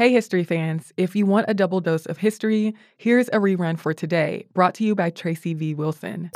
Hey, 0.00 0.12
history 0.12 0.44
fans. 0.44 0.94
If 0.96 1.14
you 1.14 1.26
want 1.26 1.44
a 1.50 1.52
double 1.52 1.82
dose 1.82 2.06
of 2.06 2.16
history, 2.16 2.74
here's 2.96 3.28
a 3.28 3.32
rerun 3.32 3.78
for 3.78 3.92
today, 3.92 4.46
brought 4.54 4.72
to 4.76 4.84
you 4.84 4.94
by 4.94 5.10
Tracy 5.10 5.52
V. 5.52 5.74
Wilson. 5.74 6.30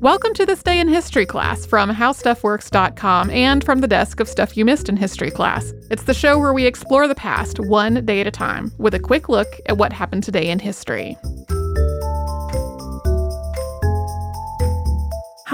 Welcome 0.00 0.32
to 0.32 0.46
this 0.46 0.62
day 0.62 0.80
in 0.80 0.88
history 0.88 1.26
class 1.26 1.66
from 1.66 1.90
howstuffworks.com 1.90 3.28
and 3.28 3.62
from 3.62 3.82
the 3.82 3.86
desk 3.86 4.20
of 4.20 4.28
Stuff 4.30 4.56
You 4.56 4.64
Missed 4.64 4.88
in 4.88 4.96
History 4.96 5.30
Class. 5.30 5.74
It's 5.90 6.04
the 6.04 6.14
show 6.14 6.38
where 6.38 6.54
we 6.54 6.64
explore 6.64 7.06
the 7.06 7.14
past 7.14 7.60
one 7.60 8.02
day 8.06 8.22
at 8.22 8.26
a 8.26 8.30
time 8.30 8.72
with 8.78 8.94
a 8.94 9.00
quick 9.00 9.28
look 9.28 9.48
at 9.66 9.76
what 9.76 9.92
happened 9.92 10.24
today 10.24 10.48
in 10.48 10.58
history. 10.58 11.18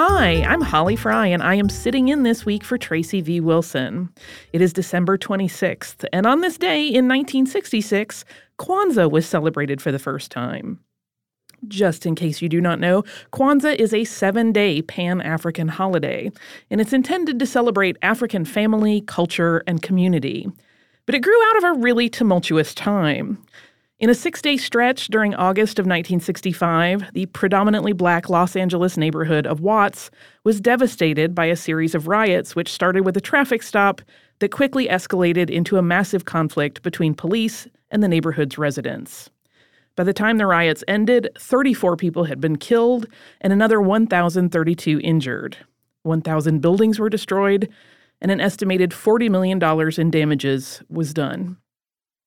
Hi, 0.03 0.43
I'm 0.45 0.63
Holly 0.63 0.97
Fry, 0.97 1.27
and 1.27 1.43
I 1.43 1.57
am 1.57 1.69
sitting 1.69 2.09
in 2.09 2.23
this 2.23 2.47
week 2.47 2.65
for 2.65 2.79
Tracy 2.79 3.21
V. 3.21 3.39
Wilson. 3.39 4.09
It 4.55 4.63
is 4.63 4.73
December 4.73 5.19
26th, 5.19 6.07
and 6.11 6.25
on 6.25 6.41
this 6.41 6.57
day 6.57 6.85
in 6.85 7.07
1966, 7.07 8.25
Kwanzaa 8.59 9.11
was 9.11 9.27
celebrated 9.27 9.83
for 9.83 9.93
the 9.93 9.99
first 9.99 10.31
time. 10.31 10.81
Just 11.69 12.07
in 12.07 12.15
case 12.15 12.41
you 12.41 12.49
do 12.49 12.63
not 12.63 12.81
know, 12.81 13.03
Kwanzaa 13.35 13.75
is 13.75 13.93
a 13.93 14.05
seven 14.05 14.53
day 14.53 14.81
Pan 14.81 15.21
African 15.21 15.69
holiday, 15.69 16.33
and 16.71 16.81
it's 16.81 16.95
intended 16.95 17.39
to 17.39 17.45
celebrate 17.45 17.99
African 18.01 18.47
family, 18.47 19.03
culture, 19.03 19.63
and 19.67 19.83
community. 19.83 20.51
But 21.05 21.15
it 21.15 21.21
grew 21.21 21.43
out 21.49 21.59
of 21.59 21.65
a 21.65 21.79
really 21.79 22.09
tumultuous 22.09 22.73
time. 22.73 23.45
In 24.01 24.09
a 24.09 24.15
six 24.15 24.41
day 24.41 24.57
stretch 24.57 25.09
during 25.09 25.35
August 25.35 25.79
of 25.79 25.85
1965, 25.85 27.13
the 27.13 27.27
predominantly 27.27 27.93
black 27.93 28.31
Los 28.31 28.57
Angeles 28.57 28.97
neighborhood 28.97 29.47
of 29.47 29.61
Watts 29.61 30.11
was 30.43 30.59
devastated 30.59 31.35
by 31.35 31.45
a 31.45 31.55
series 31.55 31.95
of 31.95 32.09
riots, 32.09 32.57
which 32.57 32.73
started 32.73 33.05
with 33.05 33.15
a 33.19 33.21
traffic 33.21 33.63
stop 33.63 34.01
that 34.39 34.53
quickly 34.53 34.89
escalated 34.89 35.51
into 35.51 35.77
a 35.77 35.83
massive 35.83 36.25
conflict 36.25 36.81
between 36.81 37.13
police 37.13 37.69
and 37.91 38.03
the 38.03 38.09
neighborhood's 38.09 38.57
residents. 38.57 39.29
By 39.97 40.05
the 40.05 40.15
time 40.15 40.39
the 40.39 40.47
riots 40.47 40.83
ended, 40.89 41.29
34 41.39 41.99
people 41.99 42.25
had 42.25 42.41
been 42.41 42.57
killed 42.57 43.05
and 43.43 43.53
another 43.53 43.83
1,032 43.83 44.99
injured. 45.05 45.59
1,000 46.05 46.61
buildings 46.61 46.99
were 46.99 47.11
destroyed, 47.11 47.69
and 48.23 48.31
an 48.31 48.41
estimated 48.41 48.93
$40 48.93 49.29
million 49.29 49.63
in 50.01 50.11
damages 50.11 50.83
was 50.89 51.13
done. 51.13 51.59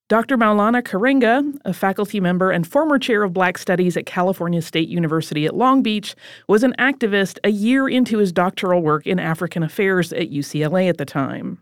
Dr. 0.09 0.37
Maulana 0.37 0.83
Karenga, 0.83 1.57
a 1.63 1.73
faculty 1.73 2.19
member 2.19 2.51
and 2.51 2.67
former 2.67 2.99
chair 2.99 3.23
of 3.23 3.31
Black 3.31 3.57
Studies 3.57 3.95
at 3.95 4.05
California 4.05 4.61
State 4.61 4.89
University 4.89 5.45
at 5.45 5.55
Long 5.55 5.81
Beach, 5.81 6.13
was 6.49 6.61
an 6.61 6.75
activist 6.77 7.39
a 7.45 7.49
year 7.49 7.87
into 7.87 8.17
his 8.17 8.33
doctoral 8.33 8.81
work 8.81 9.07
in 9.07 9.17
African 9.17 9.63
affairs 9.63 10.11
at 10.11 10.29
UCLA 10.29 10.89
at 10.89 10.97
the 10.97 11.05
time. 11.05 11.57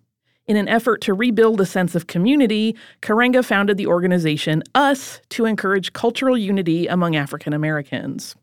In 0.48 0.58
an 0.58 0.68
effort 0.68 1.02
to 1.02 1.14
rebuild 1.14 1.62
a 1.62 1.68
sense 1.68 1.94
of 1.94 2.08
community, 2.08 2.76
Karenga 3.04 3.46
founded 3.46 3.78
the 3.78 3.86
organization 3.86 4.64
US 4.76 5.22
to 5.30 5.46
encourage 5.46 5.94
cultural 5.94 6.36
unity 6.36 6.88
among 6.88 7.16
African 7.16 7.54
Americans. 7.54 8.36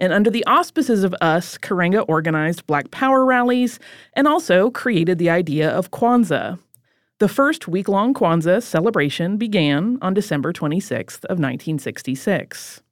And 0.00 0.12
under 0.12 0.30
the 0.30 0.44
auspices 0.46 1.04
of 1.04 1.14
US, 1.22 1.56
Karenga 1.58 2.04
organized 2.08 2.66
Black 2.66 2.90
Power 2.90 3.24
rallies 3.24 3.78
and 4.14 4.26
also 4.26 4.70
created 4.70 5.18
the 5.18 5.30
idea 5.30 5.70
of 5.70 5.92
Kwanzaa, 5.92 6.58
the 7.20 7.28
first 7.28 7.68
week 7.68 7.88
long 7.88 8.12
Kwanzaa 8.12 8.62
celebration 8.62 9.36
began 9.36 9.98
on 10.02 10.14
December 10.14 10.52
26th 10.52 11.24
of 11.24 11.38
1966. 11.38 12.82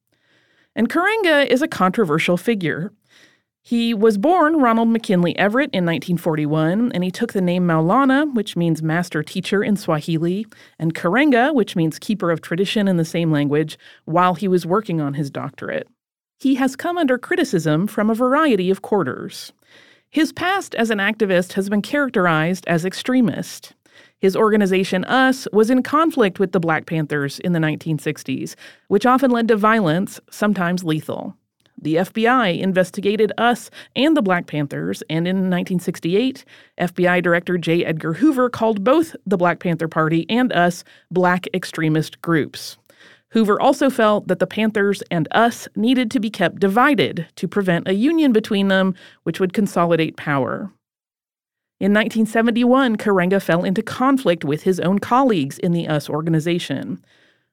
And 0.74 0.88
Karenga 0.88 1.46
is 1.46 1.60
a 1.60 1.68
controversial 1.68 2.36
figure. 2.36 2.92
He 3.64 3.94
was 3.94 4.18
born 4.18 4.56
Ronald 4.56 4.88
McKinley 4.88 5.36
Everett 5.38 5.70
in 5.72 5.84
1941, 5.84 6.92
and 6.92 7.04
he 7.04 7.10
took 7.10 7.32
the 7.32 7.40
name 7.40 7.66
Maulana, 7.66 8.32
which 8.34 8.56
means 8.56 8.82
master 8.82 9.22
teacher 9.22 9.62
in 9.62 9.76
Swahili, 9.76 10.46
and 10.78 10.94
Karenga, 10.94 11.54
which 11.54 11.76
means 11.76 11.98
keeper 11.98 12.30
of 12.30 12.40
tradition 12.40 12.88
in 12.88 12.96
the 12.96 13.04
same 13.04 13.30
language, 13.30 13.78
while 14.04 14.34
he 14.34 14.48
was 14.48 14.66
working 14.66 15.00
on 15.00 15.14
his 15.14 15.30
doctorate. 15.30 15.88
He 16.40 16.56
has 16.56 16.74
come 16.74 16.98
under 16.98 17.18
criticism 17.18 17.86
from 17.86 18.10
a 18.10 18.14
variety 18.14 18.70
of 18.70 18.82
quarters. 18.82 19.52
His 20.10 20.32
past 20.32 20.74
as 20.74 20.90
an 20.90 20.98
activist 20.98 21.52
has 21.52 21.68
been 21.68 21.82
characterized 21.82 22.64
as 22.66 22.84
extremist. 22.84 23.74
His 24.22 24.36
organization, 24.36 25.04
US, 25.08 25.48
was 25.52 25.68
in 25.68 25.82
conflict 25.82 26.38
with 26.38 26.52
the 26.52 26.60
Black 26.60 26.86
Panthers 26.86 27.40
in 27.40 27.54
the 27.54 27.58
1960s, 27.58 28.54
which 28.86 29.04
often 29.04 29.32
led 29.32 29.48
to 29.48 29.56
violence, 29.56 30.20
sometimes 30.30 30.84
lethal. 30.84 31.36
The 31.76 31.96
FBI 31.96 32.60
investigated 32.60 33.32
US 33.36 33.68
and 33.96 34.16
the 34.16 34.22
Black 34.22 34.46
Panthers, 34.46 35.02
and 35.10 35.26
in 35.26 35.50
1968, 35.50 36.44
FBI 36.78 37.20
Director 37.20 37.58
J. 37.58 37.84
Edgar 37.84 38.12
Hoover 38.12 38.48
called 38.48 38.84
both 38.84 39.16
the 39.26 39.36
Black 39.36 39.58
Panther 39.58 39.88
Party 39.88 40.24
and 40.28 40.52
US 40.52 40.84
black 41.10 41.48
extremist 41.52 42.22
groups. 42.22 42.78
Hoover 43.30 43.60
also 43.60 43.90
felt 43.90 44.28
that 44.28 44.38
the 44.38 44.46
Panthers 44.46 45.02
and 45.10 45.26
US 45.34 45.66
needed 45.74 46.12
to 46.12 46.20
be 46.20 46.30
kept 46.30 46.60
divided 46.60 47.26
to 47.34 47.48
prevent 47.48 47.88
a 47.88 47.94
union 47.94 48.32
between 48.32 48.68
them, 48.68 48.94
which 49.24 49.40
would 49.40 49.52
consolidate 49.52 50.16
power. 50.16 50.70
In 51.82 51.92
1971, 51.92 52.94
Karenga 52.94 53.42
fell 53.42 53.64
into 53.64 53.82
conflict 53.82 54.44
with 54.44 54.62
his 54.62 54.78
own 54.78 55.00
colleagues 55.00 55.58
in 55.58 55.72
the 55.72 55.88
US 55.88 56.08
organization. 56.08 57.04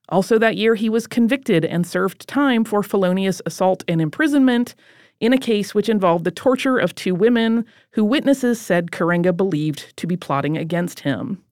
Also, 0.09 0.37
that 0.37 0.55
year, 0.55 0.75
he 0.75 0.87
was 0.87 1.07
convicted 1.07 1.65
and 1.65 1.87
served 1.87 2.27
time 2.27 2.63
for 2.63 2.83
felonious 2.83 3.41
assault 3.47 3.83
and 3.87 3.99
imprisonment 3.99 4.75
in 5.19 5.33
a 5.33 5.37
case 5.39 5.73
which 5.73 5.89
involved 5.89 6.25
the 6.25 6.31
torture 6.31 6.77
of 6.77 6.93
two 6.93 7.15
women 7.15 7.65
who 7.93 8.05
witnesses 8.05 8.61
said 8.61 8.91
Karenga 8.91 9.35
believed 9.35 9.97
to 9.97 10.05
be 10.05 10.15
plotting 10.15 10.59
against 10.59 10.99
him. 10.99 11.43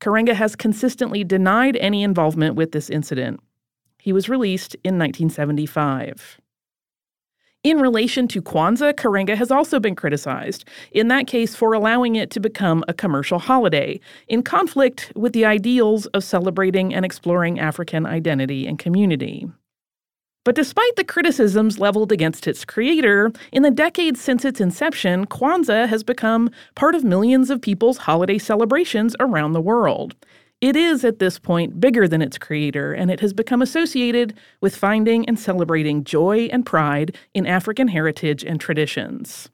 Karenga 0.00 0.34
has 0.34 0.56
consistently 0.56 1.22
denied 1.22 1.76
any 1.76 2.02
involvement 2.02 2.56
with 2.56 2.72
this 2.72 2.90
incident. 2.90 3.38
He 4.00 4.12
was 4.12 4.28
released 4.28 4.74
in 4.82 4.98
1975. 4.98 6.40
In 7.64 7.80
relation 7.80 8.28
to 8.28 8.40
Kwanzaa, 8.40 8.94
Karenga 8.94 9.34
has 9.34 9.50
also 9.50 9.80
been 9.80 9.96
criticized, 9.96 10.64
in 10.92 11.08
that 11.08 11.26
case 11.26 11.56
for 11.56 11.72
allowing 11.72 12.14
it 12.14 12.30
to 12.30 12.38
become 12.38 12.84
a 12.86 12.94
commercial 12.94 13.40
holiday, 13.40 13.98
in 14.28 14.44
conflict 14.44 15.10
with 15.16 15.32
the 15.32 15.44
ideals 15.44 16.06
of 16.06 16.22
celebrating 16.22 16.94
and 16.94 17.04
exploring 17.04 17.58
African 17.58 18.06
identity 18.06 18.64
and 18.64 18.78
community. 18.78 19.50
But 20.44 20.54
despite 20.54 20.94
the 20.94 21.02
criticisms 21.02 21.80
leveled 21.80 22.12
against 22.12 22.46
its 22.46 22.64
creator, 22.64 23.32
in 23.50 23.64
the 23.64 23.72
decades 23.72 24.20
since 24.20 24.44
its 24.44 24.60
inception, 24.60 25.26
Kwanzaa 25.26 25.88
has 25.88 26.04
become 26.04 26.50
part 26.76 26.94
of 26.94 27.02
millions 27.02 27.50
of 27.50 27.60
people's 27.60 27.98
holiday 27.98 28.38
celebrations 28.38 29.16
around 29.18 29.52
the 29.52 29.60
world. 29.60 30.14
It 30.60 30.74
is, 30.74 31.04
at 31.04 31.20
this 31.20 31.38
point, 31.38 31.78
bigger 31.78 32.08
than 32.08 32.20
its 32.20 32.36
creator, 32.36 32.92
and 32.92 33.12
it 33.12 33.20
has 33.20 33.32
become 33.32 33.62
associated 33.62 34.34
with 34.60 34.74
finding 34.74 35.24
and 35.26 35.38
celebrating 35.38 36.02
joy 36.02 36.48
and 36.50 36.66
pride 36.66 37.16
in 37.32 37.46
African 37.46 37.86
heritage 37.86 38.44
and 38.44 38.60
traditions. 38.60 39.50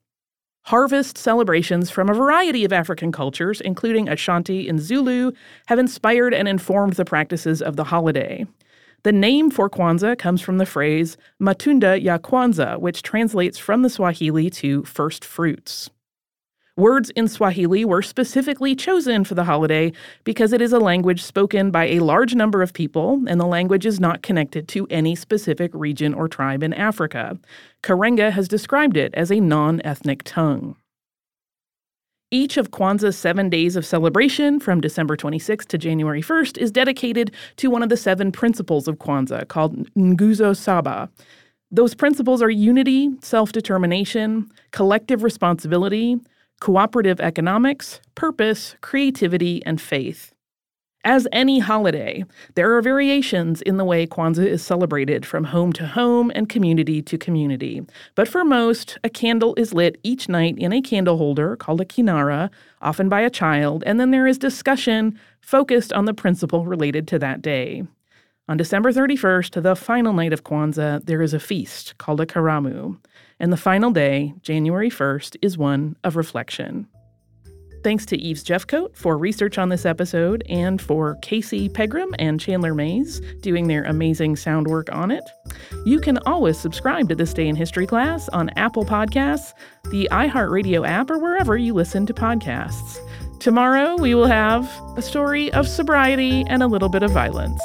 Harvest 0.63 1.19
celebrations 1.19 1.91
from 1.91 2.09
a 2.09 2.15
variety 2.15 2.65
of 2.65 2.73
African 2.73 3.13
cultures, 3.13 3.61
including 3.61 4.09
Ashanti 4.09 4.67
and 4.67 4.81
Zulu, 4.81 5.33
have 5.67 5.79
inspired 5.79 6.33
and 6.33 6.49
informed 6.49 6.95
the 6.95 7.05
practices 7.05 7.61
of 7.61 7.77
the 7.77 7.85
holiday. 7.85 8.47
The 9.03 9.13
name 9.13 9.51
for 9.51 9.69
Kwanzaa 9.69 10.19
comes 10.19 10.41
from 10.41 10.57
the 10.57 10.65
phrase 10.65 11.19
Matunda 11.39 12.03
ya 12.03 12.17
Kwanza, 12.17 12.81
which 12.81 13.03
translates 13.03 13.59
from 13.59 13.83
the 13.83 13.91
Swahili 13.91 14.49
to 14.49 14.85
first 14.85 15.23
fruits. 15.23 15.91
Words 16.77 17.11
in 17.11 17.29
Swahili 17.29 17.85
were 17.85 18.03
specifically 18.03 18.75
chosen 18.75 19.23
for 19.23 19.37
the 19.37 19.45
holiday 19.45 19.93
because 20.25 20.53
it 20.53 20.61
is 20.61 20.73
a 20.73 20.81
language 20.81 21.23
spoken 21.23 21.71
by 21.71 21.85
a 21.85 22.01
large 22.01 22.35
number 22.35 22.63
of 22.63 22.73
people, 22.73 23.23
and 23.29 23.41
the 23.41 23.47
language 23.47 23.87
is 23.87 24.01
not 24.01 24.23
connected 24.23 24.67
to 24.69 24.85
any 24.91 25.15
specific 25.15 25.71
region 25.73 26.13
or 26.13 26.27
tribe 26.27 26.65
in 26.65 26.73
Africa. 26.73 27.39
Karenga 27.85 28.33
has 28.33 28.49
described 28.49 28.97
it 28.97 29.15
as 29.15 29.31
a 29.31 29.39
non 29.39 29.83
ethnic 29.85 30.25
tongue. 30.25 30.75
Each 32.33 32.57
of 32.57 32.73
Kwanzaa's 32.73 33.17
seven 33.17 33.49
days 33.49 33.77
of 33.77 33.87
celebration, 33.87 34.59
from 34.59 34.81
December 34.81 35.17
26th 35.17 35.67
to 35.69 35.79
January 35.79 36.23
1st, 36.23 36.59
is 36.59 36.73
dedicated 36.73 37.31
to 37.59 37.71
one 37.71 37.85
of 37.85 37.89
the 37.89 37.97
seven 37.97 38.33
principles 38.33 38.89
of 38.89 38.99
Kwanzaa, 38.99 39.47
called 39.47 39.89
Nguzo 39.95 40.57
Saba. 40.57 41.09
Those 41.71 41.95
principles 41.95 42.43
are 42.43 42.51
unity, 42.51 43.11
self 43.23 43.53
determination, 43.53 44.51
collective 44.73 45.23
responsibility, 45.23 46.19
cooperative 46.61 47.21
economics, 47.21 48.01
purpose, 48.15 48.77
creativity, 48.81 49.65
and 49.67 49.81
faith. 49.81 50.35
As 51.07 51.29
any 51.33 51.59
holiday, 51.59 52.25
there 52.55 52.75
are 52.75 52.81
variations 52.81 53.61
in 53.61 53.77
the 53.77 53.85
way 53.85 54.07
Kwanzaa 54.07 54.47
is 54.47 54.65
celebrated 54.65 55.27
from 55.27 55.45
home 55.45 55.71
to 55.75 55.87
home 55.87 56.33
and 56.35 56.49
community 56.49 57.03
to 57.03 57.19
community. 57.19 57.83
But 58.15 58.27
for 58.27 58.43
most, 58.43 58.97
a 59.05 59.11
candle 59.11 59.55
is 59.59 59.75
lit 59.75 59.99
each 60.03 60.31
night 60.31 60.57
in 60.57 60.73
a 60.73 60.81
candle 60.81 61.19
holder 61.19 61.57
called 61.57 61.83
a 61.83 61.85
kinara, 61.85 62.49
often 62.81 63.11
by 63.11 63.21
a 63.21 63.29
child, 63.29 63.85
and 63.85 64.01
then 64.01 64.13
there 64.13 64.27
is 64.27 64.39
discussion 64.39 65.21
focused 65.43 65.93
on 65.93 66.07
the 66.07 66.15
principle 66.15 66.65
related 66.65 67.07
to 67.09 67.19
that 67.19 67.43
day. 67.43 67.83
On 68.49 68.57
December 68.57 68.91
31st, 68.91 69.63
the 69.63 69.77
final 69.77 70.15
night 70.15 70.33
of 70.33 70.45
Kwanzaa, 70.45 71.05
there 71.05 71.21
is 71.21 71.35
a 71.35 71.41
feast 71.41 71.99
called 71.99 72.21
a 72.21 72.27
karamu 72.27 72.99
and 73.39 73.53
the 73.53 73.57
final 73.57 73.91
day, 73.91 74.35
January 74.43 74.91
1st, 74.91 75.37
is 75.43 75.59
one 75.59 75.97
of 76.05 76.17
reflection. 76.17 76.87
Thanks 77.85 78.07
to 78.07 78.17
Eves 78.17 78.43
Jeffcoat 78.43 78.97
for 78.97 79.19
research 79.19 79.59
on 79.59 79.69
this 79.69 79.85
episode 79.85 80.43
and 80.49 80.81
for 80.81 81.17
Casey 81.17 81.69
Pegram 81.69 82.15
and 82.19 82.41
Chandler 82.41 82.75
Mays 82.75 83.21
doing 83.43 83.69
their 83.69 83.85
amazing 83.85 84.37
sound 84.37 84.69
work 84.69 84.91
on 84.91 85.11
it. 85.11 85.25
You 85.85 86.01
can 86.01 86.17
always 86.25 86.59
subscribe 86.59 87.11
to 87.11 87.15
This 87.15 87.35
Day 87.35 87.47
in 87.47 87.57
History 87.57 87.87
class 87.87 88.27
on 88.31 88.49
Apple 88.57 88.87
Podcasts, 88.87 89.53
the 89.91 90.09
iHeartRadio 90.11 90.89
app, 90.89 91.11
or 91.11 91.19
wherever 91.19 91.59
you 91.59 91.75
listen 91.75 92.07
to 92.07 92.15
podcasts. 92.15 92.97
Tomorrow, 93.39 93.97
we 93.99 94.15
will 94.15 94.29
have 94.29 94.67
a 94.97 95.03
story 95.03 95.53
of 95.53 95.69
sobriety 95.69 96.43
and 96.49 96.63
a 96.63 96.67
little 96.67 96.89
bit 96.89 97.03
of 97.03 97.11
violence. 97.11 97.61